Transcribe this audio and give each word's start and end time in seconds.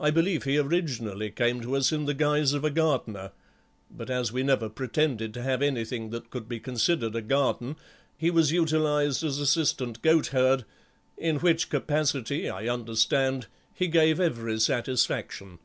I 0.00 0.10
believe 0.10 0.44
he 0.44 0.56
originally 0.56 1.30
came 1.30 1.60
to 1.60 1.76
us 1.76 1.92
in 1.92 2.06
the 2.06 2.14
guise 2.14 2.54
of 2.54 2.64
a 2.64 2.70
gardener, 2.70 3.32
but 3.90 4.08
as 4.08 4.32
we 4.32 4.42
never 4.42 4.70
pretended 4.70 5.34
to 5.34 5.42
have 5.42 5.60
anything 5.60 6.08
that 6.12 6.30
could 6.30 6.48
be 6.48 6.58
considered 6.58 7.14
a 7.14 7.20
garden 7.20 7.76
he 8.16 8.30
was 8.30 8.52
utilised 8.52 9.22
as 9.22 9.38
assistant 9.38 10.00
goat 10.00 10.28
herd, 10.28 10.64
in 11.18 11.40
which 11.40 11.68
capacity, 11.68 12.48
I 12.48 12.68
understand, 12.70 13.48
he 13.74 13.86
gave 13.86 14.18
every 14.18 14.58
satisfaction. 14.60 15.58